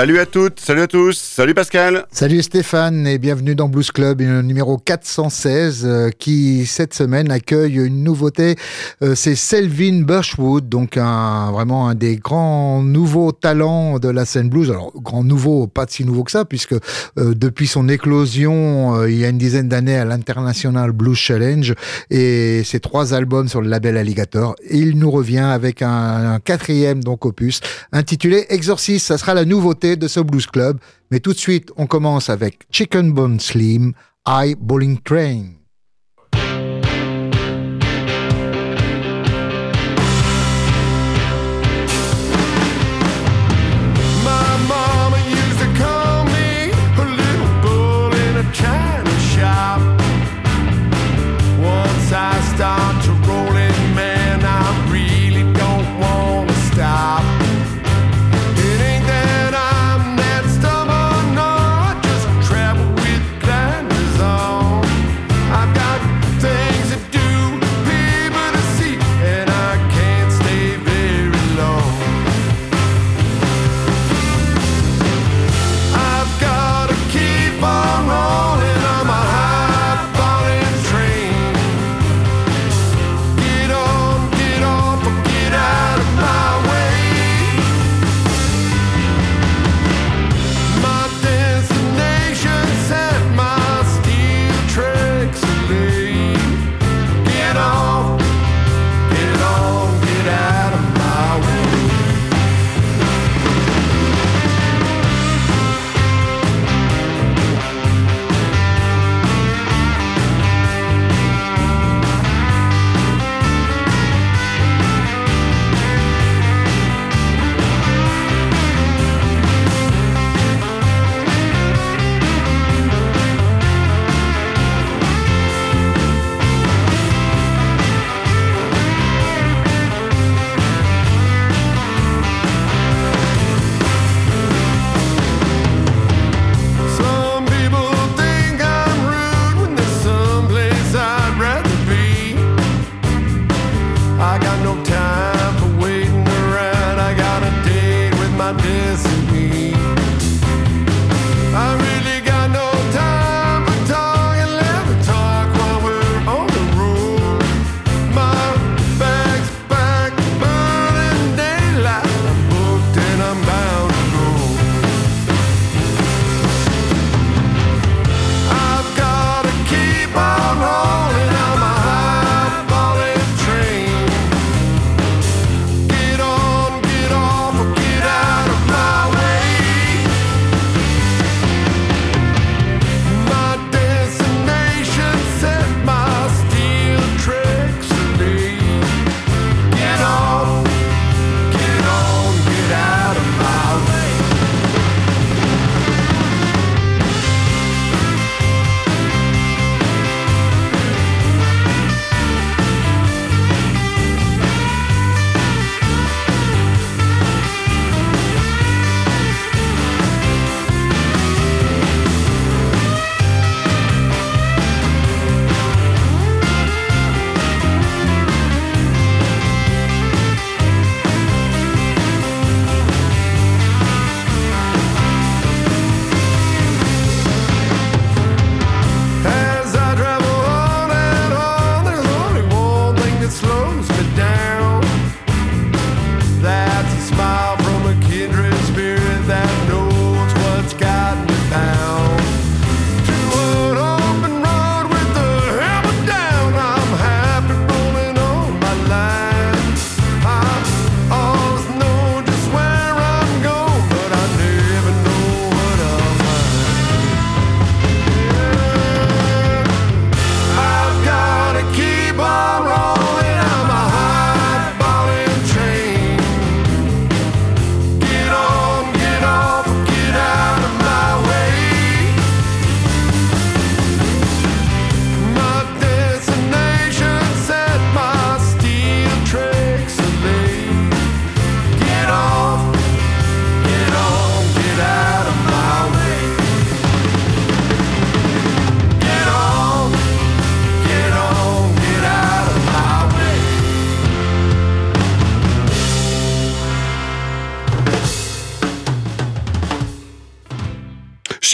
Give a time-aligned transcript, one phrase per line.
[0.00, 2.06] Salut à toutes, salut à tous, salut Pascal.
[2.10, 8.02] Salut Stéphane et bienvenue dans Blues Club numéro 416 euh, qui cette semaine accueille une
[8.02, 8.56] nouveauté.
[9.02, 14.48] Euh, c'est Selvin Birchwood, donc un, vraiment un des grands nouveaux talents de la scène
[14.48, 14.70] blues.
[14.70, 19.26] Alors grand nouveau, pas si nouveau que ça puisque euh, depuis son éclosion il y
[19.26, 21.74] a une dizaine d'années à l'International Blues Challenge
[22.08, 27.04] et ses trois albums sur le label Alligator, il nous revient avec un, un quatrième
[27.04, 27.60] donc opus
[27.92, 29.06] intitulé Exorcist.
[29.06, 30.78] Ça sera la nouveauté de ce Blues Club.
[31.10, 33.92] Mais tout de suite, on commence avec Chicken Bone Slim,
[34.26, 35.59] High Bowling Train.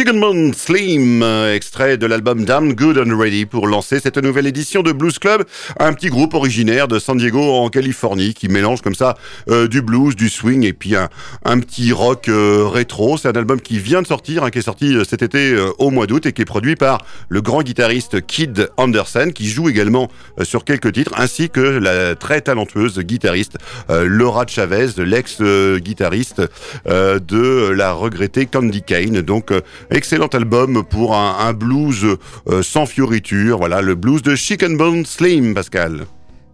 [0.06, 4.92] Chicken Slim, euh, de l'album Damn Good and Ready pour lancer cette nouvelle édition de
[4.92, 5.44] Blues Club,
[5.78, 9.14] un petit groupe originaire de San Diego en Californie qui mélange comme ça
[9.50, 13.18] euh, du blues, du swing et puis un, petit rock euh, rétro.
[13.18, 16.06] C'est un album qui vient de sortir, hein, qui est sorti cet été au mois
[16.06, 20.08] d'août et qui est produit par le grand guitariste Kid Anderson qui joue également
[20.44, 23.58] sur quelques titres ainsi que la très talentueuse guitariste
[23.90, 26.40] Laura Chavez, l'ex-guitariste
[26.86, 29.20] de la regrettée Candy Kane.
[29.20, 29.52] Donc
[29.90, 33.58] Excellent album pour un, blues euh, sans fioriture.
[33.58, 36.06] Voilà, le blues de Chicken Bone Slim, Pascal.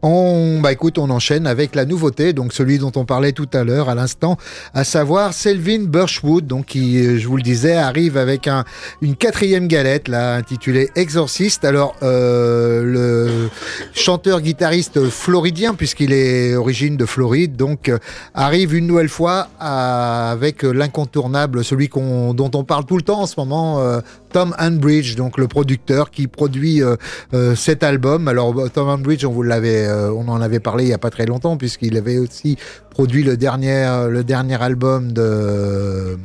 [0.04, 3.62] On, bah écoute, on enchaîne avec la nouveauté, donc celui dont on parlait tout à
[3.62, 4.36] l'heure, à l'instant,
[4.74, 8.64] à savoir Selvin Birchwood, donc qui, je vous le disais, arrive avec un,
[9.00, 11.64] une quatrième galette, là, intitulée Exorciste.
[11.64, 13.48] Alors, euh, le
[13.94, 17.98] chanteur-guitariste floridien, puisqu'il est origine de Floride, donc euh,
[18.34, 23.38] arrive une nouvelle fois avec l'incontournable, celui dont on parle tout le temps en ce
[23.38, 24.00] moment, euh,
[24.32, 26.96] Tom Unbridge, donc le producteur qui produit euh,
[27.34, 28.28] euh, cet album.
[28.28, 31.10] Alors Tom Unbridge, on vous l'avait, euh, on en avait parlé il y a pas
[31.10, 32.56] très longtemps puisqu'il avait aussi
[32.90, 36.18] produit le dernier, le dernier album de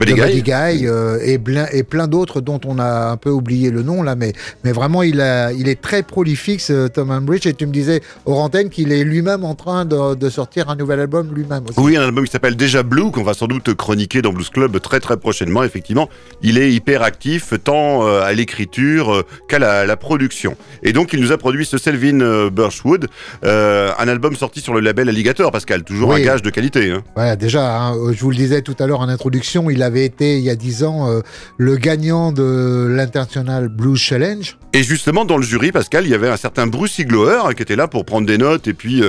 [0.00, 0.86] Buddy Guy,
[1.22, 4.32] et, plein, et plein d'autres dont on a un peu oublié le nom là, mais,
[4.64, 8.00] mais vraiment il, a, il est très prolifique ce Tom Unbridge et tu me disais
[8.26, 11.78] Orantène qu'il est lui-même en train de, de, sortir un nouvel album lui-même aussi.
[11.78, 14.80] Oui, un album qui s'appelle déjà Blue qu'on va sans doute chroniquer dans Blues Club
[14.80, 15.62] très très prochainement.
[15.62, 16.08] Effectivement,
[16.42, 20.56] il est hyper actif tant euh, à l'écriture euh, qu'à la, production.
[20.82, 23.08] Et donc il nous a produit ce Selvin euh, Birchwood,
[23.42, 26.90] un album sorti sur le label Alligator, Pascal, toujours un gage de qualité.
[26.90, 27.36] Hein.
[27.36, 30.44] déjà, hein, je vous le disais tout à l'heure en introduction, il avait été il
[30.44, 31.08] y a dix ans
[31.56, 34.56] le gagnant de l'International Blues Challenge.
[34.74, 37.62] Et justement, dans le jury, Pascal, il y avait un certain Bruce Iglower hein, qui
[37.62, 39.02] était là pour prendre des notes et puis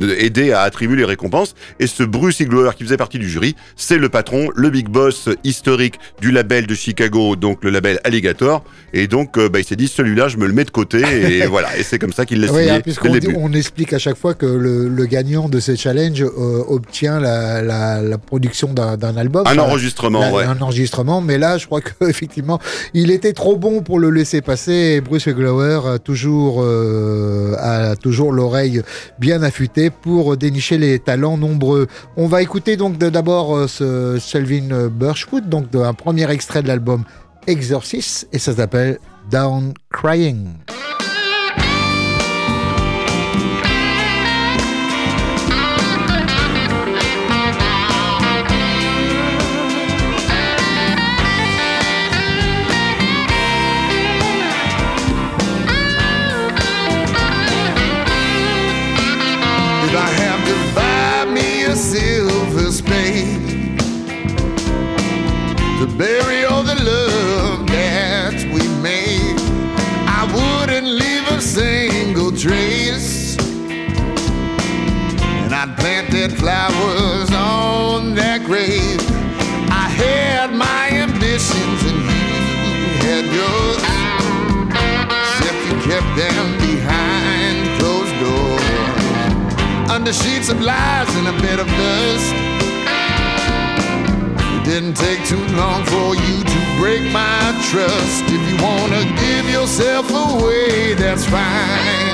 [0.00, 1.54] aider à attribuer les récompenses.
[1.78, 5.28] Et ce Bruce Iglower qui faisait partie du jury, c'est le patron, le big boss
[5.44, 8.64] historique du label de Chicago, donc le label Alligator.
[8.92, 11.00] Et donc, euh, bah, il s'est dit, celui-là, je me le mets de côté.
[11.00, 11.76] Et voilà.
[11.76, 12.80] Et c'est comme ça qu'il l'a signé.
[12.86, 18.18] Oui, on explique à chaque fois que le, gagnant de ce challenge euh, obtient la,
[18.18, 19.46] production d'un album.
[19.46, 20.44] Un enregistrement, ouais.
[20.44, 21.20] Un enregistrement.
[21.20, 22.60] Mais là, je crois qu'effectivement,
[22.94, 24.94] il était trop bon pour le laisser passer.
[24.96, 28.82] Et Bruce Glower a toujours, euh, a toujours l'oreille
[29.18, 31.88] bien affûtée pour dénicher les talents nombreux.
[32.16, 37.04] On va écouter donc d'abord ce Selvin Birchwood, donc un premier extrait de l'album
[37.46, 38.98] Exorcist et ça s'appelle
[39.30, 40.54] Down Crying.
[90.04, 92.34] Under sheets of lies and a bed of dust.
[94.54, 98.24] It didn't take too long for you to break my trust.
[98.26, 102.13] If you wanna give yourself away, that's fine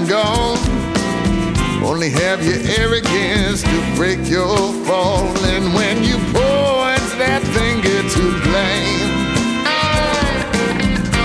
[0.00, 0.58] now gone,
[1.84, 5.26] only have your arrogance to break your fall.
[5.52, 9.10] And when you point that finger to blame,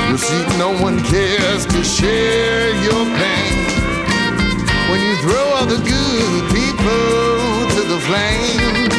[0.10, 3.56] you see no one cares to share your pain.
[4.90, 8.90] When you throw all the good people to the flame,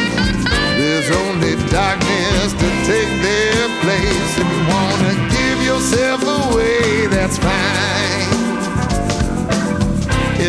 [0.77, 4.31] there's only darkness to take their place.
[4.37, 8.26] If you wanna give yourself away, that's fine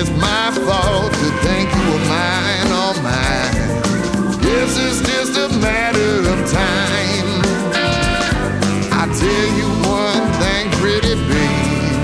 [0.01, 3.55] it's my fault to think you were mine, or mine.
[4.41, 7.29] Guess it's just a matter of time.
[8.95, 11.99] I tell you one thing, pretty babe.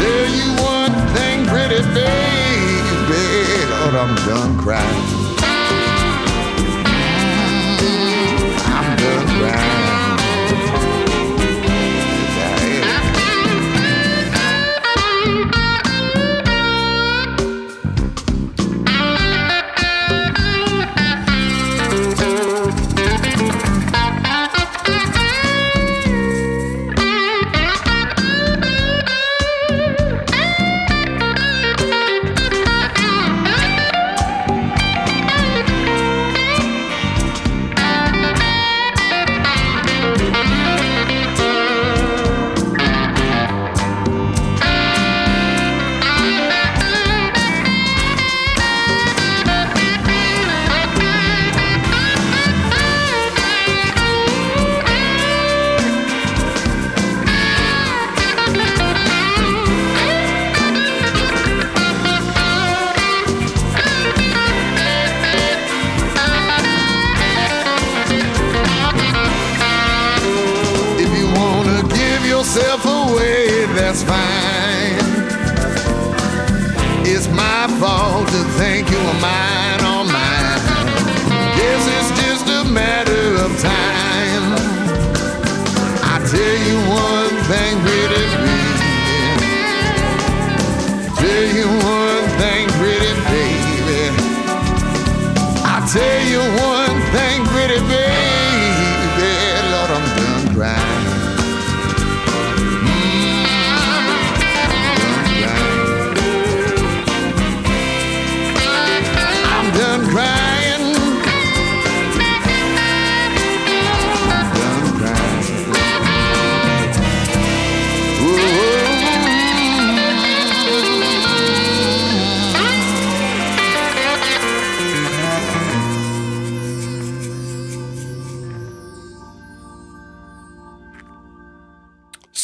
[0.00, 3.10] Tell you one thing, pretty babe.
[3.70, 5.01] Lord, I'm done crying.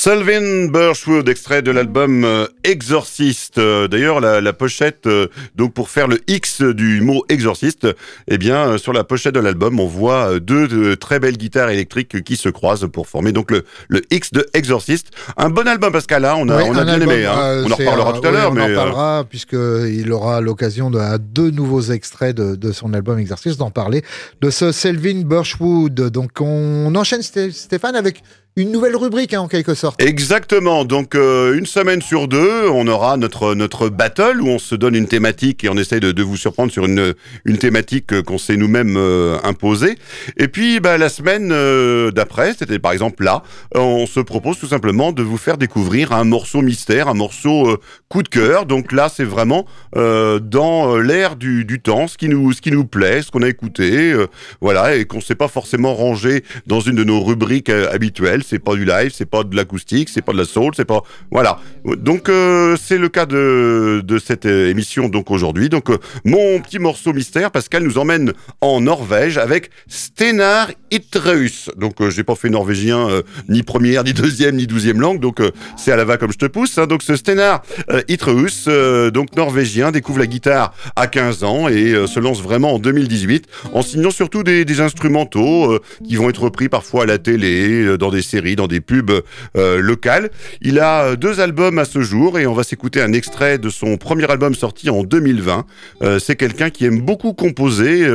[0.08, 3.58] Selvin Birchwood, extrait de l'album euh, Exorcist.
[3.58, 7.86] Euh, d'ailleurs, la, pochette, euh, donc pour faire le X du mot exorciste,
[8.26, 12.36] eh bien, sur la pochette de l'album, on voit deux, très belles guitares électriques qui
[12.36, 15.10] se croisent pour former donc le, le X de Exorcist.
[15.36, 17.26] Un bon album, Pascal, hein, on a, on a bien aimé.
[17.26, 17.64] Hein.
[17.66, 18.52] on en reparlera tout à l'heure.
[18.54, 23.18] On en parlera, puisqu'il aura l'occasion de à deux nouveaux extraits de, de son album
[23.18, 24.02] Exorcist d'en parler,
[24.40, 25.92] de ce Selvin Birchwood.
[25.92, 28.22] Donc, on enchaîne, Stéphane, avec
[28.58, 30.02] une nouvelle rubrique hein, en quelque sorte.
[30.02, 30.84] Exactement.
[30.84, 34.96] Donc euh, une semaine sur deux, on aura notre notre battle où on se donne
[34.96, 37.14] une thématique et on essaye de, vous surprendre sur une
[37.44, 39.96] une thématique qu'on s'est nous-mêmes euh, imposée.
[40.36, 44.66] Et puis bah, la semaine euh, d'après, c'était par exemple là, on se propose tout
[44.66, 47.78] simplement de vous faire découvrir un morceau mystère, un morceau
[48.08, 48.66] coup de cœur.
[48.66, 53.22] Donc là, c'est vraiment dans l'air du, temps, ce qui nous ce qui nous plaît,
[53.22, 54.14] ce qu'on a écouté,
[54.60, 58.74] voilà, et qu'on s'est pas forcément rangé dans une de nos rubriques habituelles c'est pas
[58.74, 61.58] du live, c'est pas de l'acoustique, c'est pas de la soul, c'est pas voilà.
[61.84, 65.68] Donc euh, c'est le cas de, cette euh, émission donc aujourd'hui.
[65.68, 71.70] Donc euh, mon petit morceau mystère, Pascal nous emmène en Norvège avec Stenar Itreus.
[71.76, 73.08] Donc j'ai pas fait norvégien
[73.48, 75.40] ni première, ni deuxième, ni douzième langue, donc
[75.76, 76.78] c'est à la va comme je te pousse.
[76.78, 76.86] Hein.
[76.86, 77.62] Donc ce Stenar
[78.08, 78.68] Itreus,
[79.12, 83.82] donc norvégien, découvre la guitare à 15 ans et se lance vraiment en 2018 en
[83.82, 88.22] signant surtout des, des instrumentaux qui vont être repris parfois à la télé, dans des
[88.28, 89.10] séries dans des pubs
[89.56, 90.30] euh, locales.
[90.60, 93.70] Il a euh, deux albums à ce jour et on va s'écouter un extrait de
[93.70, 95.64] son premier album sorti en 2020.
[96.02, 98.06] Euh, c'est quelqu'un qui aime beaucoup composer.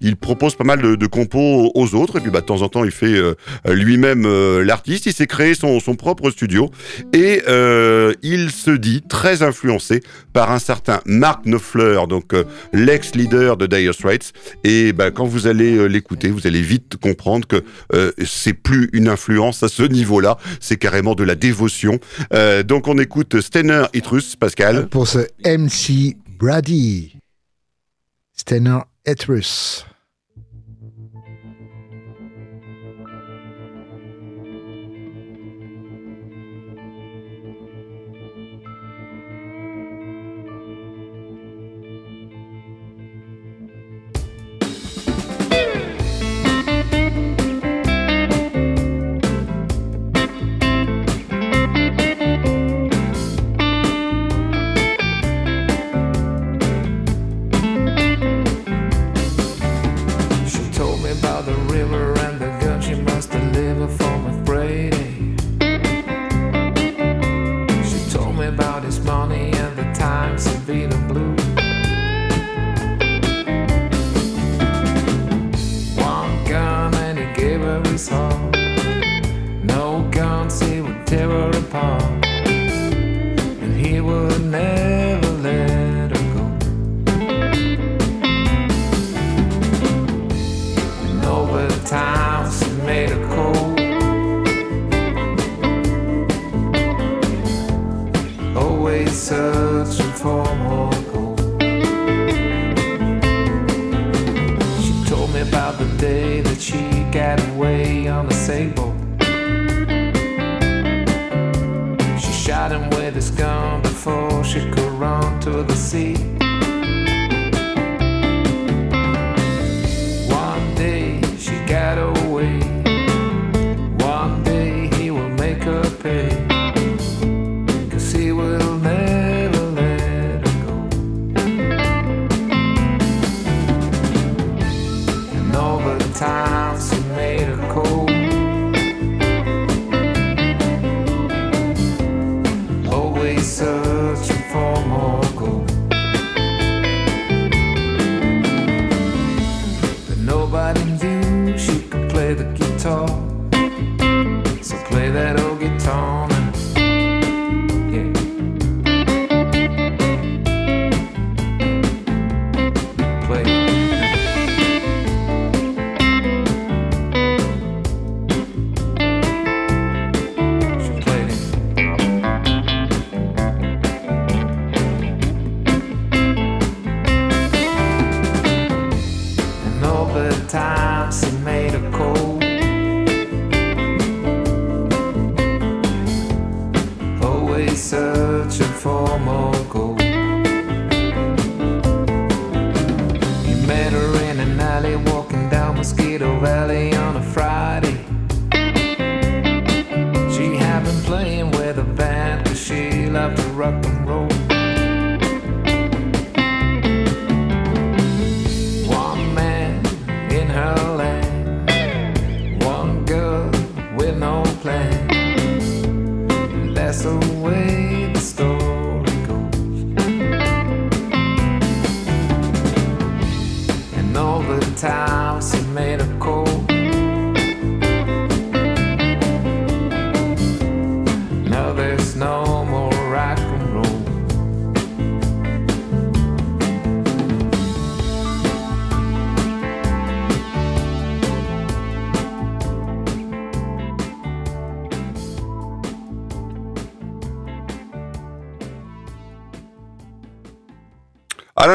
[0.00, 2.84] il propose pas mal de, compos aux autres et puis bah, de temps en temps
[2.84, 3.20] il fait
[3.68, 4.26] lui-même
[4.60, 5.06] l'artiste.
[5.06, 6.70] Il s'est créé son, son, propre studio
[7.12, 7.42] et
[8.22, 12.32] il se dit très influencé par un certain Mark Knopfler, donc
[12.72, 14.32] l'ex-leader de Dire Straits.
[14.64, 17.62] Et bah, quand vous allez l'écouter, vous allez vite comprendre que
[18.24, 20.38] c'est plus une influence, ce niveau-là.
[20.60, 21.98] C'est carrément de la dévotion.
[22.32, 24.88] Euh, donc on écoute Steiner Itrus, Pascal.
[24.88, 27.16] Pour ce MC Brady.
[28.34, 29.86] Steiner Itrus.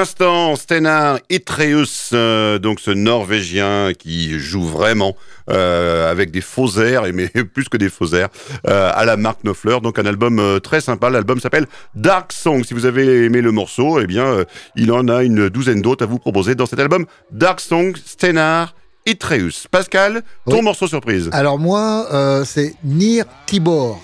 [0.06, 5.16] L'instant, Steinar Itreus, euh, donc ce Norvégien qui joue vraiment
[5.50, 8.30] euh, avec des faux airs, et mais plus que des faux airs,
[8.68, 9.80] euh, à la Mark Knopfler.
[9.82, 11.10] Donc un album très sympa.
[11.10, 11.66] L'album s'appelle
[11.96, 12.64] Dark Song.
[12.64, 16.08] Si vous avez aimé le morceau, eh bien, il en a une douzaine d'autres à
[16.08, 17.08] vous proposer dans cet album.
[17.32, 18.76] Dark Song, Steinar
[19.08, 19.66] Itreus.
[19.72, 20.62] Pascal, ton Oui.
[20.62, 21.32] morceau surprise.
[21.32, 24.00] Alors moi, c'est Nir Tibor.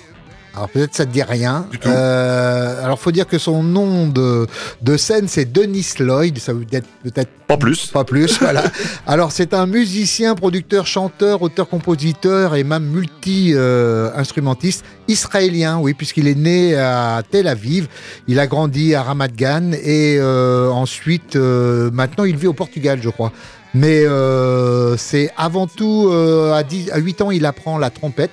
[0.54, 1.66] Alors peut-être ça te dit rien.
[1.72, 1.88] Du tout.
[1.88, 4.48] Euh, alors faut dire que son nom de,
[4.82, 6.38] de scène c'est Denis Lloyd.
[6.40, 7.88] Ça veut dire peut-être Pas plus.
[7.88, 8.38] pas plus.
[8.42, 8.64] voilà.
[9.08, 15.80] Alors c'est un musicien, producteur, chanteur, auteur-compositeur et même multi-instrumentiste israélien.
[15.80, 17.88] Oui, puisqu'il est né à Tel Aviv.
[18.28, 23.00] Il a grandi à Ramat Gan et euh, ensuite euh, maintenant il vit au Portugal,
[23.02, 23.32] je crois.
[23.74, 28.32] Mais euh, c'est avant tout euh, à, 10, à 8 ans il apprend la trompette.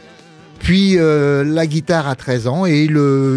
[0.58, 2.96] Puis euh, la guitare à 13 ans et il,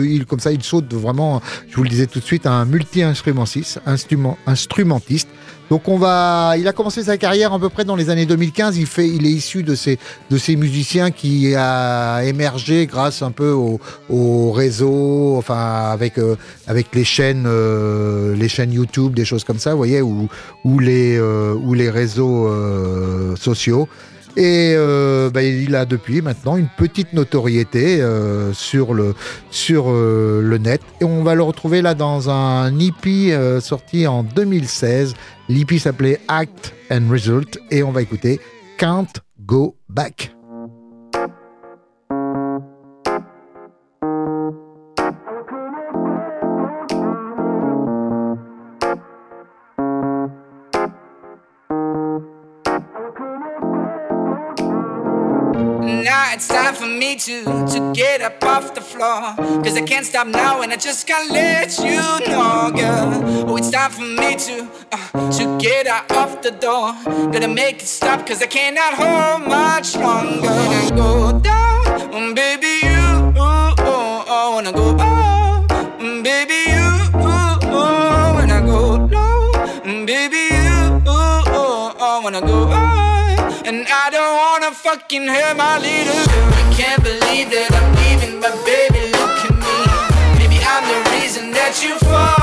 [0.10, 3.80] il comme ça il saute vraiment, je vous le disais tout de suite, un multi-instrumentiste,
[3.86, 5.30] instrument, instrumentiste.
[5.72, 8.78] Donc on va, il a commencé sa carrière à peu près dans les années 2015.
[8.78, 13.32] Il fait, il est issu de ces de ces musiciens qui a émergé grâce un
[13.32, 13.80] peu au,
[14.10, 16.36] au réseau, enfin avec euh,
[16.68, 20.28] avec les chaînes euh, les chaînes YouTube, des choses comme ça, vous voyez, ou
[20.66, 23.88] ou les euh, ou les réseaux euh, sociaux.
[24.38, 29.14] Et euh, bah, il a depuis maintenant une petite notoriété euh, sur le
[29.50, 30.82] sur euh, le net.
[31.02, 35.16] Et on va le retrouver là dans un EP euh, sorti en 2016.
[35.50, 38.40] L'EP s'appelait Act and Result et on va écouter
[38.78, 39.12] Can't
[39.46, 40.34] Go Back.
[56.32, 59.36] Now Now it's time for me to to get up off the floor.
[59.64, 62.00] Cause I can't stop now and I just can't let you
[62.32, 63.50] know, girl.
[63.50, 66.94] Oh, it's time for me to uh, to get out off the door.
[67.34, 70.48] Gotta make it stop cause I cannot hold much longer.
[70.48, 75.01] I go down, mm, baby, you oh, oh, oh, wanna go
[84.94, 86.24] fucking hurt my little.
[86.60, 89.78] I can't believe that I'm leaving, but baby, look at me.
[90.40, 92.41] Maybe I'm the reason that you fall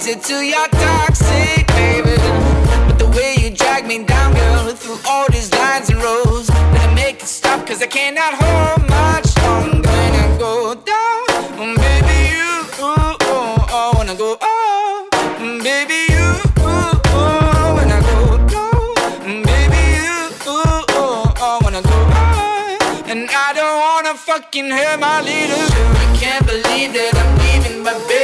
[0.00, 2.16] addicted to your toxic, baby.
[2.86, 6.48] But the way you drag me down, girl, through all these lines and rows.
[6.48, 9.88] Better make it stop, cause I cannot hold much longer.
[9.88, 11.26] When I go down,
[11.58, 12.50] mm, baby, you,
[12.84, 16.28] ooh, oh, oh, wanna go up, mm, baby, you,
[16.64, 18.94] ooh, oh, when I go down,
[19.26, 20.16] mm, baby, you,
[20.48, 25.96] ooh, oh, oh, wanna go up, and I don't wanna fucking hurt my little girl.
[26.04, 28.19] I can't believe that I'm leaving, but baby,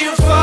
[0.00, 0.37] you fall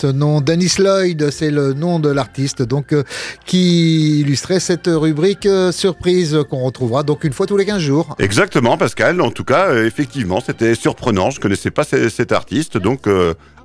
[0.00, 0.40] ce nom.
[0.40, 3.02] Dennis Lloyd, c'est le nom de l'artiste donc euh,
[3.44, 8.16] qui illustrait cette rubrique euh, surprise qu'on retrouvera donc une fois tous les 15 jours.
[8.18, 9.20] Exactement, Pascal.
[9.20, 11.30] En tout cas, euh, effectivement, c'était surprenant.
[11.30, 13.06] Je connaissais pas ce- cet artiste, donc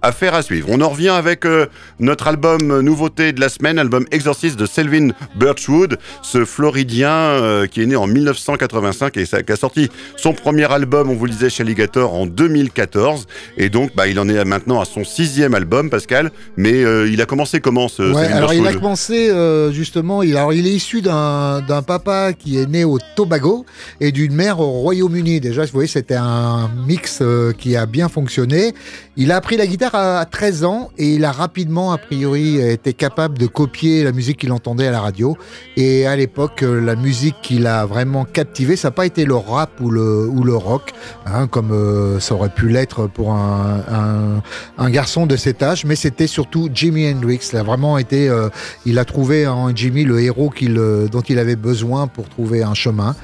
[0.05, 0.67] affaire à suivre.
[0.71, 1.65] On en revient avec euh,
[1.99, 7.65] notre album euh, nouveauté de la semaine, album Exorcist de Selvin Birchwood, ce Floridien euh,
[7.65, 11.31] qui est né en 1985 et qui a sorti son premier album, on vous le
[11.31, 13.25] disait, chez Alligator en 2014.
[13.57, 16.31] Et donc, bah, il en est maintenant à son sixième album, Pascal.
[16.55, 18.81] Mais euh, il a commencé comment ce Ouais, Selvin alors il a Birchwood?
[18.81, 23.65] commencé justement, il, alors il est issu d'un papa qui est né au Tobago
[23.99, 25.39] et d'une mère au Royaume-Uni.
[25.39, 27.23] Déjà, vous voyez, c'était un mix
[27.57, 28.73] qui a bien fonctionné.
[29.17, 32.59] Il a appris la guitare à, à 13 ans et il a rapidement, a priori,
[32.59, 35.37] été capable de copier la musique qu'il entendait à la radio.
[35.77, 39.79] Et à l'époque, la musique qui l'a vraiment captivé, ça n'a pas été le rap
[39.81, 40.93] ou le, ou le rock,
[41.25, 44.41] hein, comme euh, ça aurait pu l'être pour un,
[44.77, 47.39] un, garçon de cet âge, mais c'était surtout Jimi Hendrix.
[47.51, 48.49] Il a vraiment été, euh,
[48.85, 52.73] il a trouvé en Jimmy le héros euh, dont il avait besoin pour trouver un
[52.73, 53.15] chemin.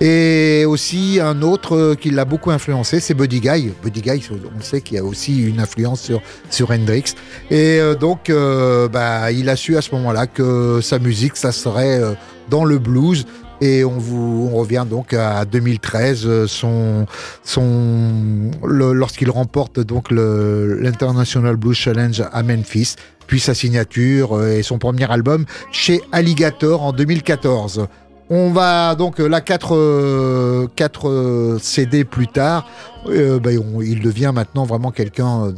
[0.00, 3.72] Et aussi un autre euh, qui l'a beaucoup influencé, c'est Buddy Guy.
[3.82, 7.14] Buddy Guy, on sait qu'il y a aussi une influence sur, sur Hendrix.
[7.50, 11.50] Et euh, donc, euh, bah, il a su à ce moment-là que sa musique, ça
[11.50, 12.12] serait euh,
[12.48, 13.26] dans le blues.
[13.60, 17.06] Et on, vous, on revient donc à 2013, euh, son,
[17.42, 22.94] son, lorsqu'il remporte donc l'International Blues Challenge à Memphis,
[23.26, 27.88] puis sa signature et son premier album chez Alligator en 2014.
[28.30, 32.66] On va donc euh, là 4 quatre, euh, CD plus tard,
[33.08, 35.52] euh, ben, il devient maintenant vraiment quelqu'un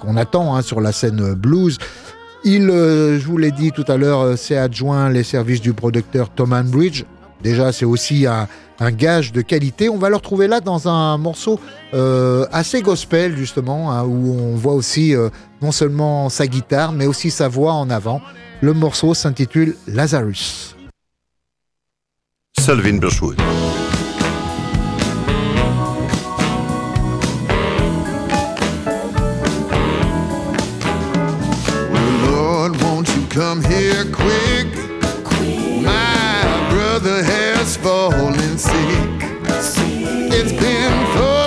[0.00, 1.78] qu'on attend hein, sur la scène blues.
[2.46, 5.72] Il, euh, je vous l'ai dit tout à l'heure, euh, s'est adjoint les services du
[5.72, 7.04] producteur Tom Bridge.
[7.42, 8.46] Déjà, c'est aussi un,
[8.90, 9.88] gage de qualité.
[9.88, 11.58] On va le retrouver là dans un morceau
[11.94, 15.30] euh, assez gospel, justement, hein, où on voit aussi euh,
[15.62, 18.20] non seulement sa guitare, mais aussi sa voix en avant.
[18.60, 20.76] Le morceau s'intitule Lazarus.
[22.64, 23.34] Sylvine Berschul.
[31.92, 34.68] Well, Lord, won't you come here quick?
[35.82, 39.20] My brother has fallen sick.
[40.32, 41.43] It's been four.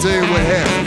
[0.00, 0.79] do with him.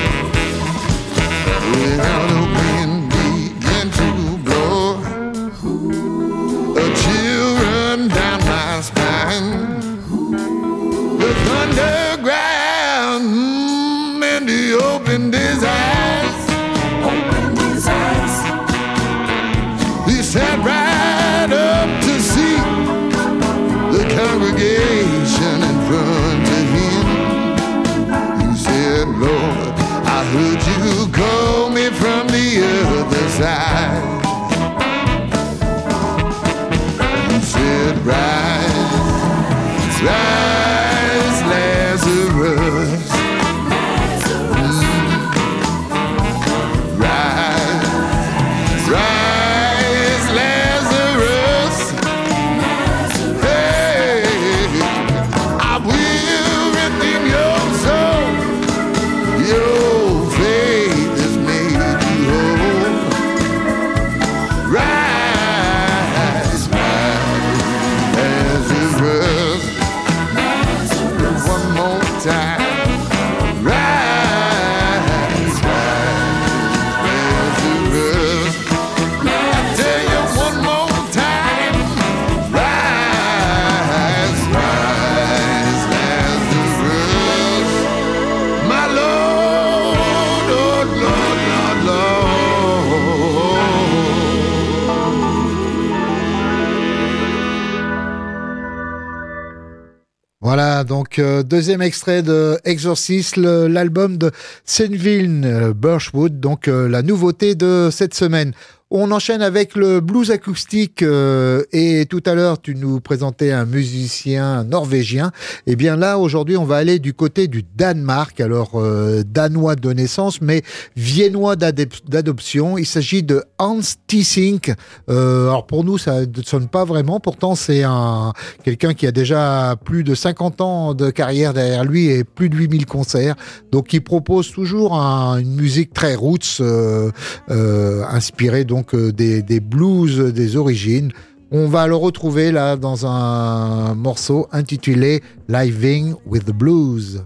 [101.54, 104.32] Deuxième extrait de Exorcist, l'album de
[104.66, 108.54] Senville euh, Birchwood, donc euh, la nouveauté de cette semaine.
[108.96, 113.66] On enchaîne avec le blues acoustique euh, et tout à l'heure tu nous présentais un
[113.66, 115.32] musicien norvégien.
[115.66, 119.92] Et bien là aujourd'hui on va aller du côté du Danemark, alors euh, danois de
[119.92, 120.62] naissance mais
[120.96, 122.78] viennois d'adoption.
[122.78, 124.72] Il s'agit de Hans Tissink.
[125.10, 128.32] Euh, alors pour nous ça ne sonne pas vraiment, pourtant c'est un
[128.64, 132.56] quelqu'un qui a déjà plus de 50 ans de carrière derrière lui et plus de
[132.58, 133.34] 8000 concerts.
[133.72, 137.10] Donc il propose toujours un- une musique très roots, euh,
[137.50, 141.12] euh, inspirée donc euh, des, blues des origines.
[141.52, 147.24] On va le retrouver là dans un morceau intitulé Living with the Blues.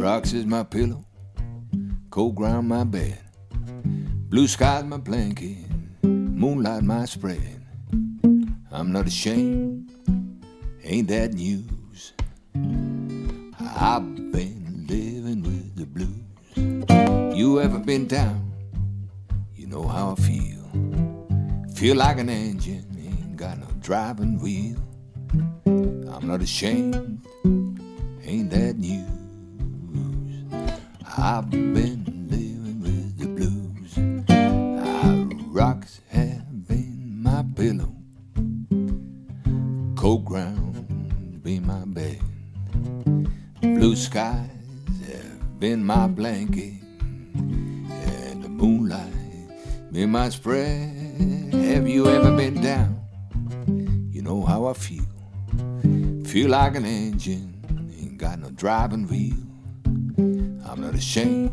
[0.00, 1.04] Rocks is my pillow,
[2.10, 3.18] cold ground my bed.
[4.28, 5.56] Blue skies my blanket,
[6.02, 7.60] moonlight my spread.
[8.72, 9.90] I'm not ashamed,
[10.82, 11.64] ain't that news?
[13.76, 17.36] I've been living with the blues.
[17.36, 18.52] You ever been down?
[19.56, 20.70] You know how I feel.
[21.74, 24.78] Feel like an engine, ain't got no driving wheel.
[25.66, 27.26] I'm not ashamed,
[28.24, 29.08] ain't that news?
[31.18, 33.98] I've been living with the blues.
[34.78, 37.94] Ah, rocks have been my pillow,
[39.96, 40.64] cold ground
[41.44, 41.84] been my
[43.84, 44.48] blue skies
[45.06, 46.72] have been my blanket,
[47.34, 49.12] and the moonlight
[49.92, 51.52] been my spread.
[51.52, 52.98] Have you ever been down?
[54.10, 55.04] You know how I feel.
[56.24, 57.60] Feel like an engine,
[58.00, 59.36] ain't got no driving wheel.
[60.66, 61.52] I'm not ashamed,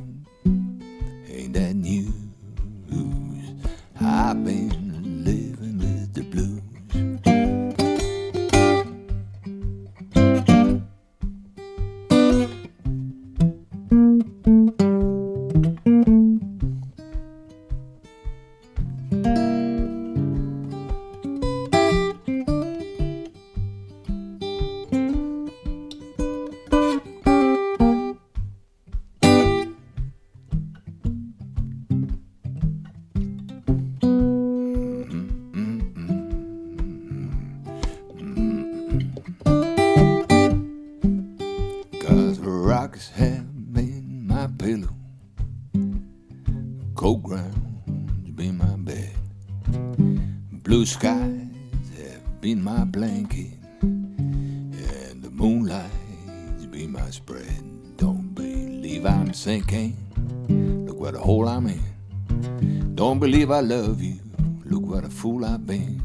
[63.61, 64.19] I love you,
[64.65, 66.01] look what a fool I've been.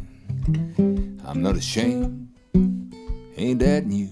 [1.25, 2.29] I'm not ashamed,
[3.35, 4.11] ain't that news?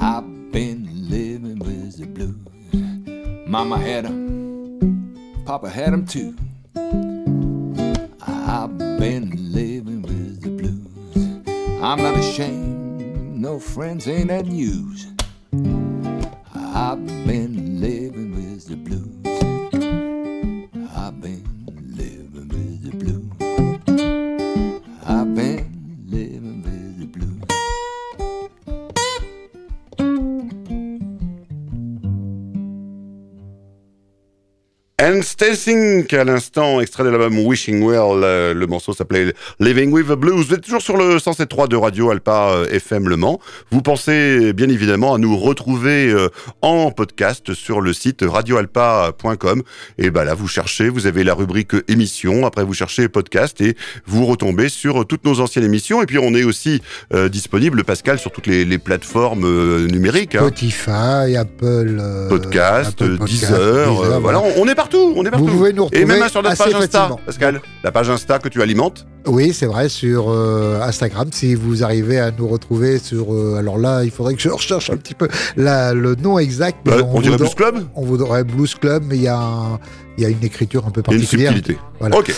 [0.00, 3.46] I've been living with the blues.
[3.46, 5.14] Mama had 'em,
[5.44, 6.34] Papa had 'em too.
[8.26, 11.28] I've been living with the blues.
[11.80, 15.06] I'm not ashamed, no friends ain't that news.
[35.10, 38.22] And Stelsink, à l'instant, extrait de l'album Wishing Well.
[38.22, 40.46] euh, le morceau s'appelait Living with the Blues.
[40.46, 43.40] Vous êtes toujours sur le 107.3 de Radio Alpa euh, FM Le Mans.
[43.72, 46.28] Vous pensez bien évidemment à nous retrouver euh,
[46.62, 49.62] en podcast sur le site radioalpa.com.
[49.98, 52.46] Et ben là, vous cherchez, vous avez la rubrique émission.
[52.46, 56.02] Après, vous cherchez podcast et vous retombez sur toutes nos anciennes émissions.
[56.02, 56.82] Et puis, on est aussi
[57.14, 60.36] euh, disponible, Pascal, sur toutes les, les plateformes euh, numériques.
[60.36, 60.40] hein.
[60.46, 65.24] Spotify, Apple euh, podcast, Apple Podcast, Deezer, euh, Deezer, voilà, on, on est partout, on
[65.24, 65.46] est partout.
[65.46, 67.20] Vous pouvez nous retrouver Et même sur notre page Insta, facilement.
[67.26, 69.06] Pascal, la page Insta que tu alimentes.
[69.26, 73.34] Oui, c'est vrai, sur euh, Instagram, si vous arrivez à nous retrouver sur...
[73.34, 76.86] euh, alors là, il faudrait que je recherche un petit peu la- le nom exact.
[76.88, 79.78] Euh, on, dirait Blues Club On vous donnerait Blues Club, mais il y, a un-
[80.16, 81.52] il y a une écriture un peu Il y a une particulière.
[81.52, 81.80] subtilité.
[81.98, 82.16] Voilà.
[82.18, 82.34] Ok.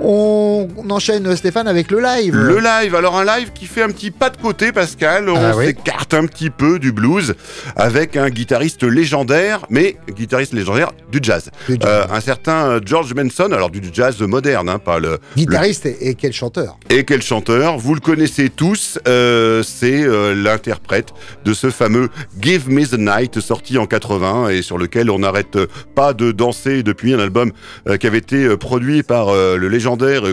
[0.00, 2.34] On, enchaîne, Stéphane, avec le live.
[2.34, 5.28] Le live, alors un live qui fait un petit pas de côté, Pascal.
[5.28, 5.66] On Ah oui.
[5.66, 7.34] s'écarte un petit peu du blues
[7.76, 11.50] avec un guitariste légendaire, mais guitariste légendaire du jazz.
[11.68, 11.88] Du jazz.
[11.88, 16.08] Euh, un certain euh, George Benson, alors du jazz moderne, hein, pas le, Guitariste et,
[16.10, 16.76] et quel chanteur.
[16.90, 21.10] Et quel chanteur Vous le connaissez tous, euh, c'est euh, l'interprète
[21.44, 22.08] de ce fameux
[22.40, 25.56] Give Me the Night sorti en 80 et sur lequel on n'arrête
[25.94, 27.52] pas de danser depuis un album
[28.00, 29.83] qui avait été produit par le légendaire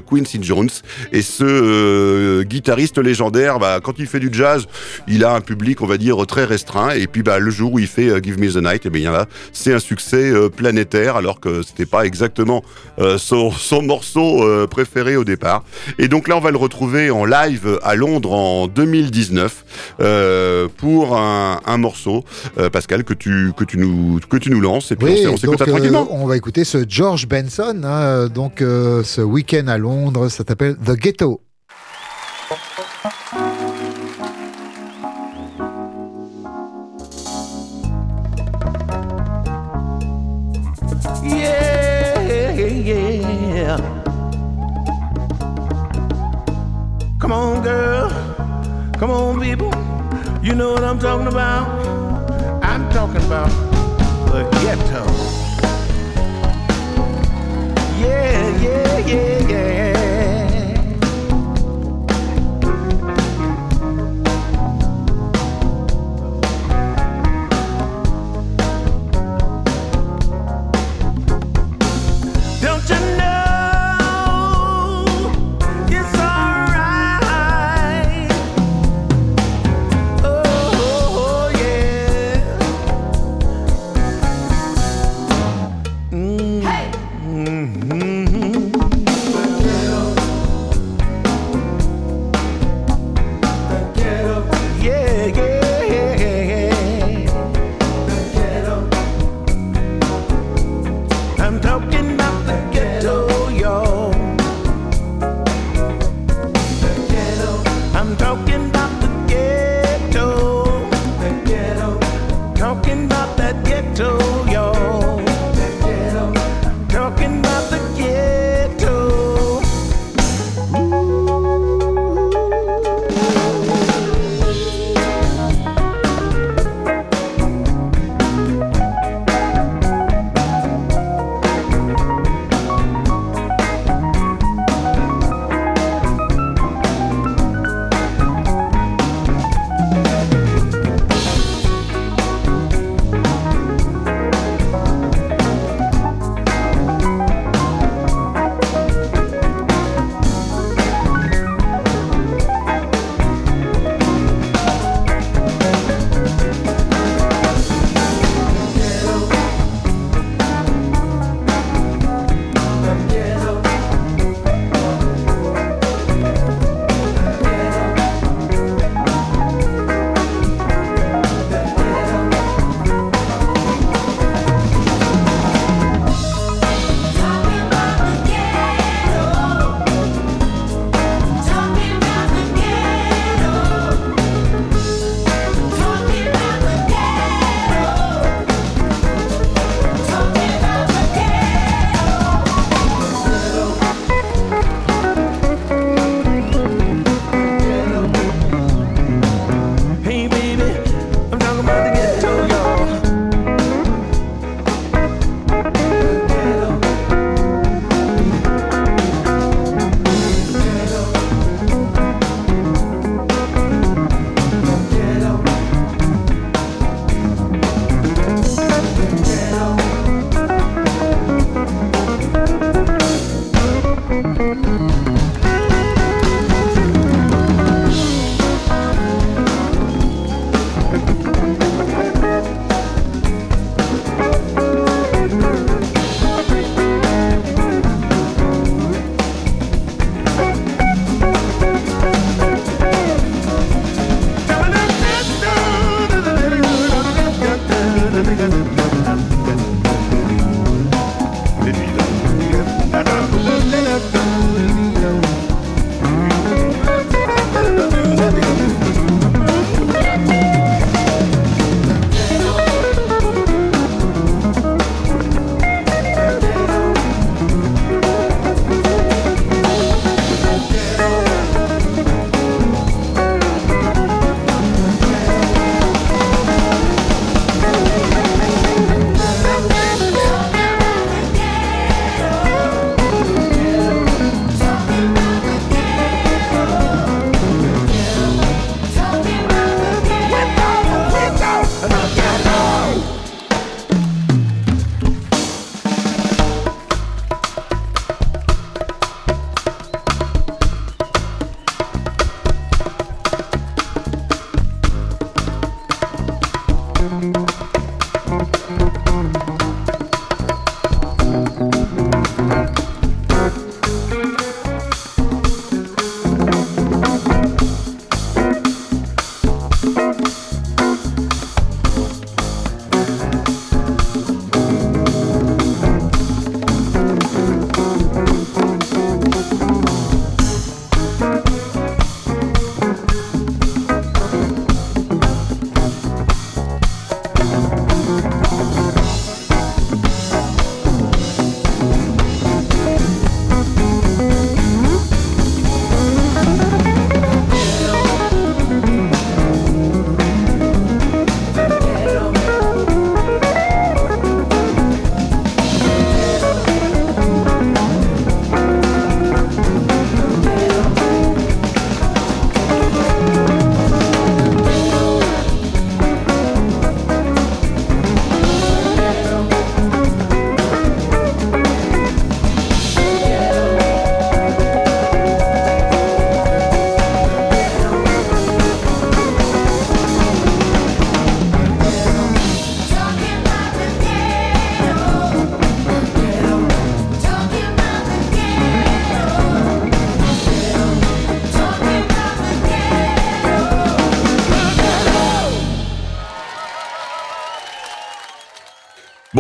[0.02, 0.70] Quincy Jones.
[1.12, 4.68] Et ce euh, guitariste légendaire, bah, quand il fait du jazz,
[5.08, 6.92] il a un public, on va dire, très restreint.
[6.92, 9.12] Et puis bah, le jour où il fait euh, Give Me the Night, et bien
[9.12, 12.64] là, c'est un succès euh, planétaire alors que c'était pas exactement
[13.00, 15.64] euh, son, son morceau euh, préféré au départ.
[15.98, 19.66] Et donc là, on va le retrouver en live à Londres en 2019
[20.02, 22.24] euh, pour un, un morceau,
[22.58, 24.92] euh, Pascal, que tu, que, tu nous, que tu nous lances.
[24.92, 26.08] Et puis on on s'écoute ça donc, euh, tranquillement.
[26.12, 30.76] on va écouter ce George Benson, hein, donc euh, ce week-end à Londres, ça s'appelle
[30.78, 31.42] The Ghetto.
[41.24, 41.72] Yeah.
[47.20, 48.12] Come on, girl.
[49.00, 49.72] Come on, people.
[50.44, 51.68] You know what I'm talking about?
[52.64, 53.50] I'm talking about
[54.28, 55.41] the ghetto.
[58.62, 60.21] Yeah, yeah, yeah,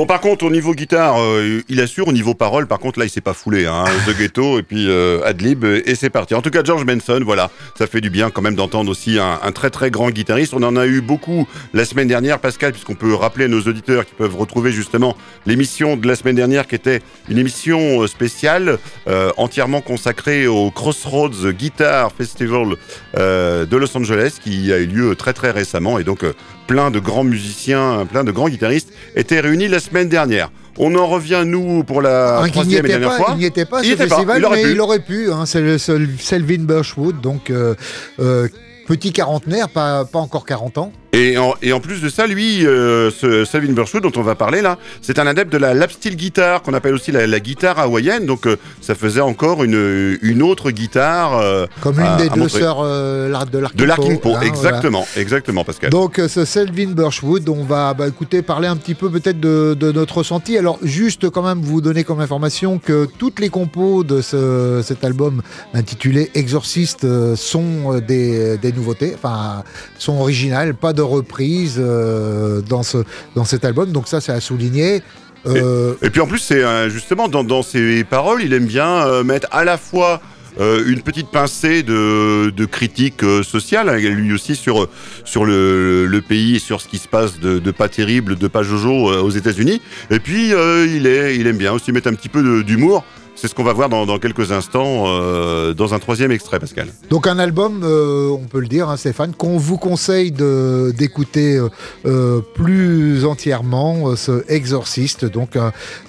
[0.01, 2.07] Bon, par contre, au niveau guitare, euh, il assure.
[2.07, 3.67] Au niveau parole, par contre, là, il s'est pas foulé.
[3.67, 6.33] Hein, The Ghetto et puis euh, Adlib et c'est parti.
[6.33, 9.39] En tout cas, George Benson, voilà, ça fait du bien quand même d'entendre aussi un,
[9.43, 10.55] un très très grand guitariste.
[10.55, 14.07] On en a eu beaucoup la semaine dernière, Pascal, puisqu'on peut rappeler à nos auditeurs
[14.07, 18.79] qui peuvent retrouver justement l'émission de la semaine dernière, qui était une émission euh, spéciale
[19.07, 22.75] euh, entièrement consacrée au Crossroads Guitar Festival
[23.19, 26.33] euh, de Los Angeles, qui a eu lieu très très récemment, et donc euh,
[26.71, 30.49] plein de grands musiciens, plein de grands guitaristes étaient réunis la semaine dernière.
[30.77, 33.29] On en revient, nous, pour la n'y troisième et dernière pas, fois.
[33.33, 34.71] il n'y était pas, Il ce était pas, festival, il aurait mais pu.
[34.71, 35.31] il aurait pu.
[35.33, 37.75] hein, c'est le seul Selvin Birchwood, donc euh,
[38.21, 38.47] euh,
[38.87, 40.91] petit quarantenaire, pas, pas encore 40 ans.
[41.13, 44.35] Et en, et en plus de ça, lui, euh, ce Savin Birchwood dont on va
[44.35, 47.39] parler là, c'est un adepte de la lap steel guitare qu'on appelle aussi la, la
[47.41, 48.25] guitare hawaïenne.
[48.25, 52.77] Donc euh, ça faisait encore une, une autre guitare euh, Comme l'une des deux sœurs
[52.81, 54.47] euh, de l'Arking de l'Arking Po, hein, voilà.
[54.47, 55.89] exactement, exactement, Pascal.
[55.89, 59.91] Donc ce Selvin Birchwood, on va bah, écouter parler un petit peu peut-être de, de
[59.91, 60.57] notre ressenti.
[60.57, 65.03] Alors juste quand même vous donner comme information que toutes les compos de ce- cet
[65.03, 65.41] album
[65.73, 67.05] intitulé Exorciste
[67.35, 69.63] sont des, des nouveautés, enfin
[69.99, 72.97] sont originales, pas de reprise euh, dans, ce,
[73.35, 73.91] dans cet album.
[73.91, 75.03] Donc ça c'est à souligner.
[75.47, 79.07] Euh, Et puis en plus, c'est euh, justement dans, dans ses paroles, il aime bien
[79.07, 80.21] euh, mettre à la fois
[80.59, 84.87] euh, une petite pincée de, de critique euh, sociale, hein, lui aussi sur,
[85.23, 88.47] sur le, le pays et sur ce qui se passe de, de pas terrible, de
[88.47, 89.81] pas jojo euh, aux États-Unis.
[90.11, 93.03] Et puis euh, il, est, il aime bien aussi mettre un petit peu d'humour.
[93.41, 96.89] C'est ce qu'on va voir dans, quelques instants euh, dans un troisième extrait, Pascal.
[97.09, 101.59] Donc un album, euh, on peut le dire, hein, Stéphane, qu'on vous conseille d'écouter
[102.05, 105.57] euh, plus entièrement, ce Exorciste, donc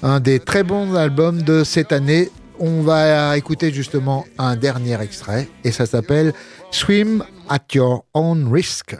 [0.03, 2.29] un des très bons albums de cette année.
[2.61, 6.35] On va écouter justement un dernier extrait et ça s'appelle
[6.71, 8.95] Swim at Your Own Risk.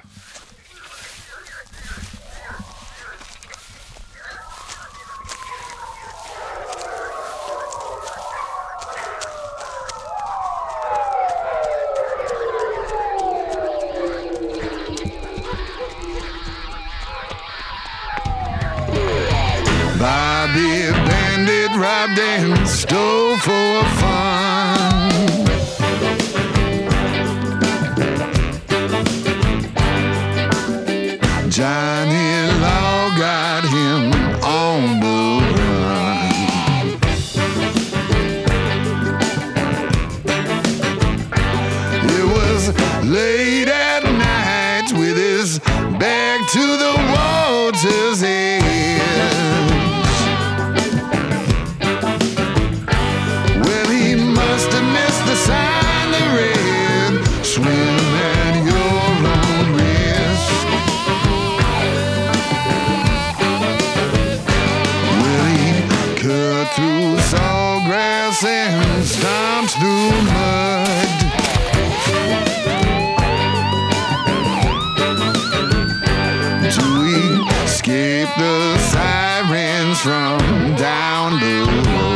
[77.03, 77.09] To
[77.65, 82.12] escape the sirens from down below.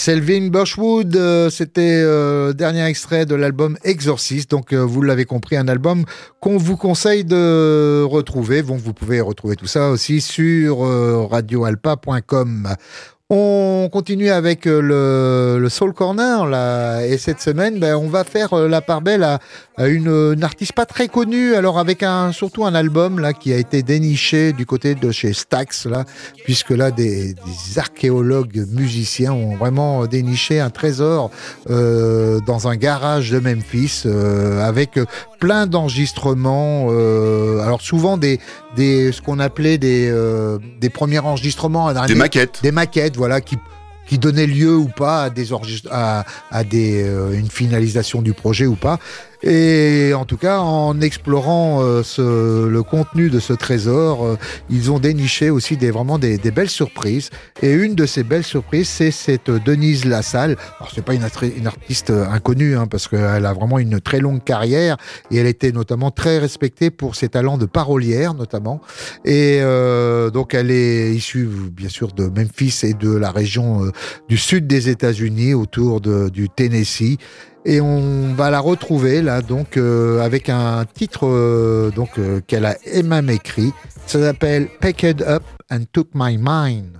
[0.00, 4.50] Selvin Birchwood, euh, c'était euh, dernier extrait de l'album Exorcist.
[4.50, 6.06] Donc, euh, vous l'avez compris, un album
[6.40, 8.62] qu'on vous conseille de retrouver.
[8.62, 12.76] Donc, vous pouvez retrouver tout ça aussi sur euh, radioalpa.com.
[13.32, 18.24] On continue avec euh, le, le Soul Corner là, et cette semaine, ben, on va
[18.24, 19.38] faire euh, la part belle à,
[19.80, 23.56] à une, artiste pas très connue, alors avec un surtout un album là qui a
[23.56, 26.04] été déniché du côté de chez Stax là,
[26.44, 31.30] puisque là des, des archéologues musiciens ont vraiment déniché un trésor
[31.70, 34.98] euh, dans un garage de Memphis euh, avec
[35.38, 38.38] plein d'enregistrements, euh, alors souvent des,
[38.76, 42.60] des ce qu'on appelait des, euh, des premiers enregistrements, Des maquettes.
[42.62, 43.56] des maquettes, voilà, qui
[44.06, 45.48] qui donnaient lieu ou pas à des
[45.90, 48.98] à, à des euh, une finalisation du projet ou pas.
[49.42, 54.36] Et en tout cas, en explorant euh, ce, le contenu de ce trésor, euh,
[54.68, 57.30] ils ont déniché aussi des vraiment des, des belles surprises.
[57.62, 60.56] Et une de ces belles surprises, c'est cette Denise Lassalle.
[60.78, 61.26] Alors c'est pas une,
[61.56, 64.96] une artiste euh, inconnue, hein, parce qu'elle a vraiment une très longue carrière
[65.30, 68.80] et elle était notamment très respectée pour ses talents de parolière, notamment.
[69.24, 73.90] Et euh, donc elle est issue bien sûr de Memphis et de la région euh,
[74.28, 77.18] du sud des États-Unis, autour de, du Tennessee.
[77.66, 82.64] Et on va la retrouver là donc euh, avec un titre euh, donc euh, qu'elle
[82.64, 83.72] a elle-même écrit.
[84.06, 86.96] Ça s'appelle Packed Up and Took My Mind.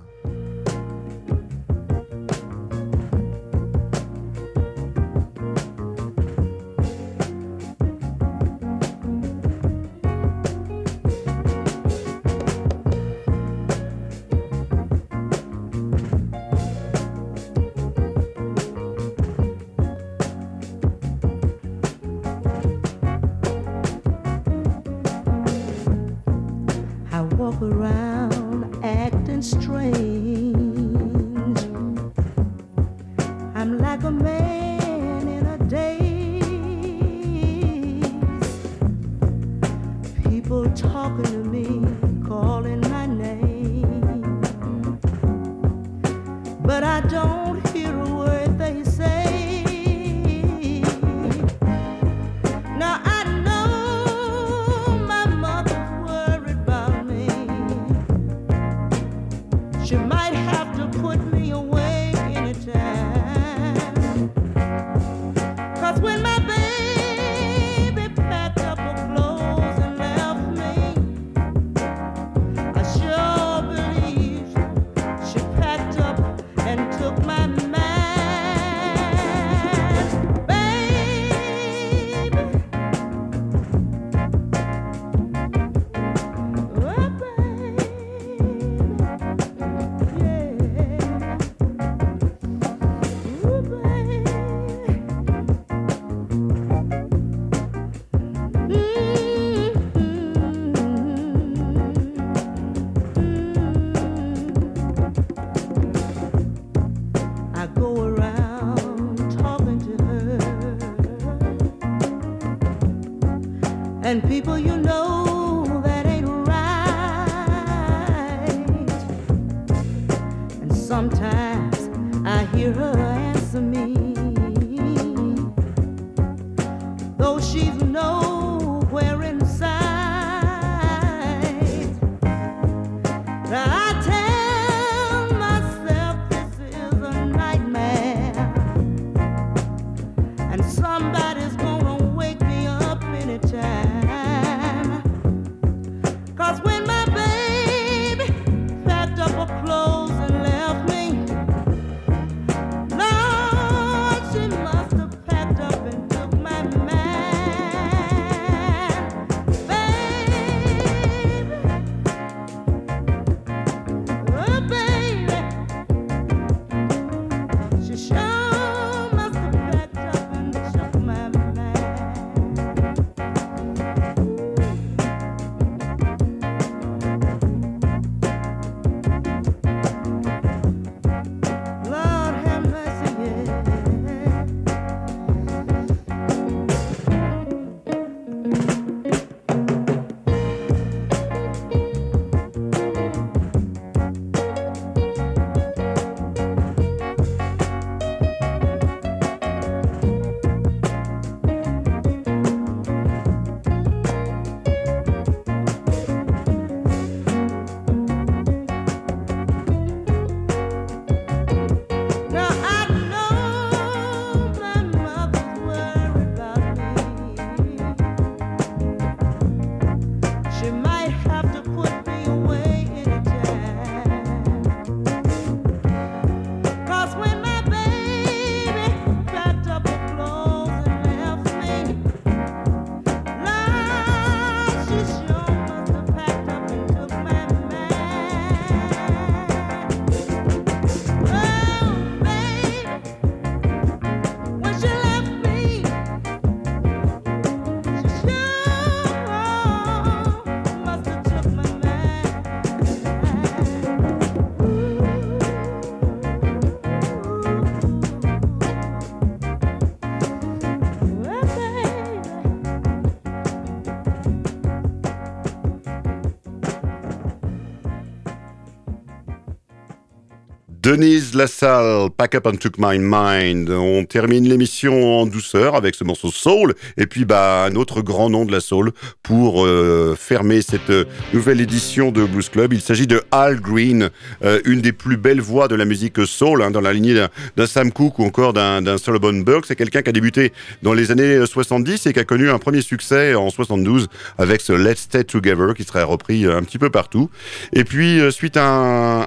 [270.91, 273.69] Denise Lassalle, Pack Up and Took My Mind.
[273.69, 278.29] On termine l'émission en douceur avec ce morceau Soul et puis bah un autre grand
[278.29, 278.91] nom de la soul
[279.23, 282.73] pour euh, fermer cette euh, nouvelle édition de Blues Club.
[282.73, 284.09] Il s'agit de Al Green,
[284.43, 287.25] euh, une des plus belles voix de la musique soul hein, dans la lignée
[287.55, 289.67] d'un- Sam Cooke ou encore d'un Solomon Burke.
[289.67, 290.51] C'est quelqu'un qui a débuté
[290.83, 294.73] dans les années 70 et qui a connu un premier succès en 72 avec ce
[294.73, 297.29] Let's Stay Together qui serait repris un petit peu partout.
[297.71, 298.67] Et puis, suite à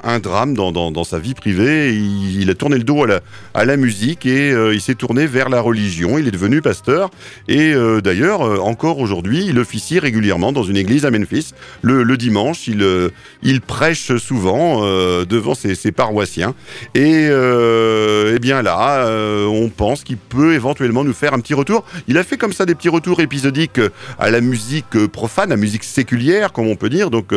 [0.04, 3.04] un, drame dans sa vie privée, il, a tourné le dos
[3.54, 6.18] à la, musique et euh, il s'est tourné vers la religion.
[6.18, 7.10] Il est devenu pasteur
[7.48, 11.52] et euh, d'ailleurs, euh, encore aujourd'hui, il officie régulièrement dans une église à Memphis.
[11.82, 14.82] Le, dimanche, il, prêche souvent
[15.24, 16.54] devant ses, paroissiens.
[16.94, 19.06] Et, eh bien là,
[19.48, 21.84] on pense qu'il peut éventuellement nous faire un petit retour.
[22.08, 23.80] Il a fait comme ça des petits retours épisodiques
[24.18, 27.10] à la musique profane, à la musique séculière, comme on peut dire.
[27.10, 27.32] Donc,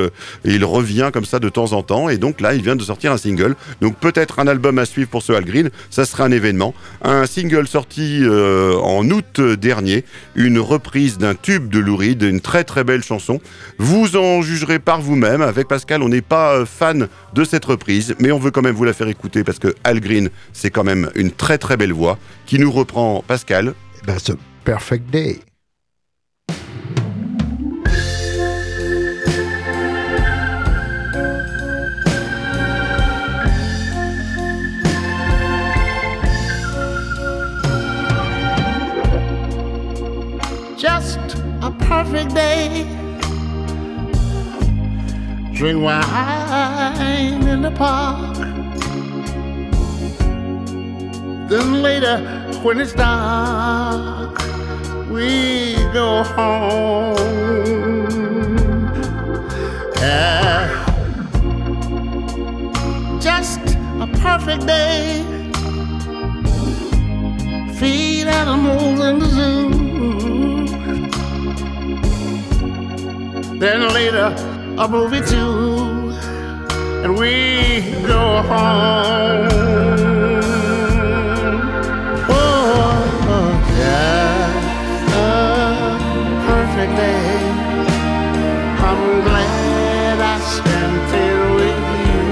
[0.45, 2.09] il revient comme ça de temps en temps.
[2.09, 3.55] Et donc là, il vient de sortir un single.
[3.81, 5.69] Donc peut-être un album à suivre pour ce Al Green.
[5.89, 6.73] Ça sera un événement.
[7.01, 10.05] Un single sorti euh, en août dernier.
[10.35, 13.41] Une reprise d'un tube de Lou Reed, une très très belle chanson.
[13.77, 15.41] Vous en jugerez par vous-même.
[15.41, 18.75] Avec Pascal, on n'est pas euh, fan de cette reprise, mais on veut quand même
[18.75, 21.93] vous la faire écouter parce que Al Green, c'est quand même une très très belle
[21.93, 23.73] voix qui nous reprend Pascal?
[24.05, 24.31] Ben, ce
[24.63, 25.46] Perfect Day.
[41.87, 42.83] Perfect day.
[45.53, 48.35] Drink wine in the park.
[51.49, 52.17] Then later,
[52.61, 54.37] when it's dark,
[55.09, 57.15] we go home.
[59.95, 60.67] Yeah.
[63.21, 63.61] Just
[64.05, 65.23] a perfect day.
[67.79, 69.76] Feed animals in the zoo.
[73.59, 74.35] Then later,
[74.77, 76.11] a movie too,
[77.03, 79.47] and we go home.
[82.29, 83.01] Oh,
[83.33, 85.25] oh just a
[86.45, 87.37] perfect day.
[88.89, 92.25] I'm glad I spent it with you.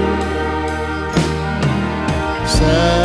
[2.46, 2.95] Such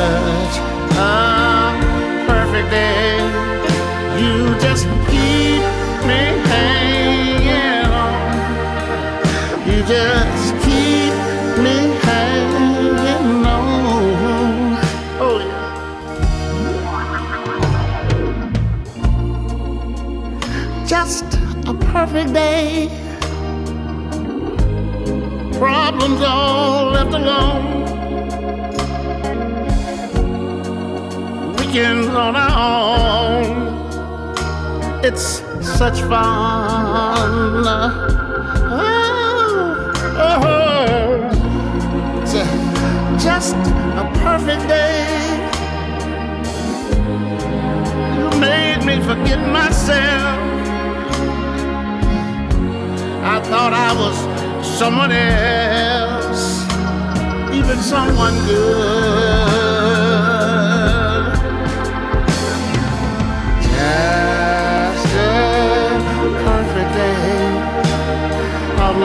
[22.11, 22.89] perfect day.
[25.57, 27.85] Problems all left alone.
[31.55, 32.51] Weekends on our
[33.39, 33.45] own.
[35.05, 37.63] It's such fun.
[38.67, 38.83] Oh,
[40.17, 40.43] oh.
[40.43, 41.29] oh.
[42.29, 45.07] Ju- Just a perfect day.
[48.17, 50.40] You made me forget myself.
[53.23, 54.17] I thought I was
[54.79, 56.65] someone else,
[57.53, 59.51] even someone good.
[63.61, 65.29] Just a
[66.43, 67.71] perfect day.
[68.79, 68.99] I'm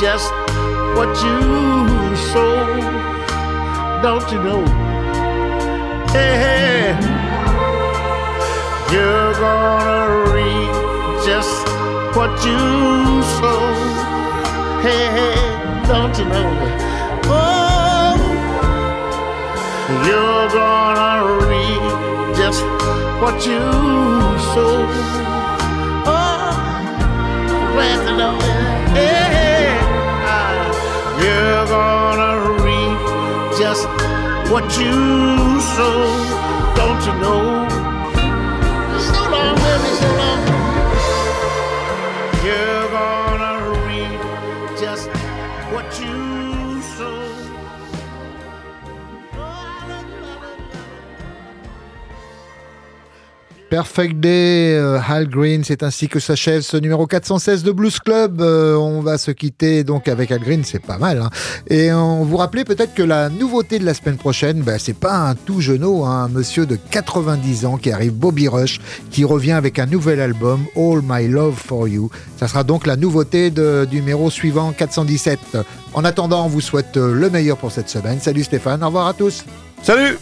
[0.00, 0.32] just
[0.96, 2.64] what you sow,
[4.00, 4.64] don't you know?
[6.08, 6.96] Hey, hey.
[8.90, 10.72] you're gonna reap
[11.22, 11.68] just
[12.16, 13.60] what you sow.
[14.80, 15.36] Hey, hey,
[15.86, 16.50] don't you know?
[17.36, 18.16] Oh,
[20.06, 22.64] you're gonna reap just
[23.20, 23.60] what you
[24.54, 24.86] sow.
[26.06, 26.50] Oh
[27.74, 28.38] glad to know.
[28.94, 29.19] Hey,
[31.22, 32.32] you're gonna
[32.64, 32.98] reap
[33.58, 33.86] just
[34.50, 36.74] what you sow.
[36.76, 37.69] Don't you know?
[53.70, 58.40] Perfect Day, euh, Hal Green, c'est ainsi que s'achève ce numéro 416 de Blues Club.
[58.40, 61.20] Euh, on va se quitter donc avec Hal Green, c'est pas mal.
[61.22, 61.30] hein.
[61.68, 65.14] Et on vous rappelait peut-être que la nouveauté de la semaine prochaine, bah, c'est pas
[65.28, 68.80] un tout jeuneau, hein, un monsieur de 90 ans qui arrive, Bobby Rush,
[69.12, 72.10] qui revient avec un nouvel album, All My Love For You.
[72.38, 75.38] Ça sera donc la nouveauté de- du numéro suivant, 417.
[75.94, 78.18] En attendant, on vous souhaite le meilleur pour cette semaine.
[78.20, 79.44] Salut Stéphane, au revoir à tous.
[79.82, 80.18] Salut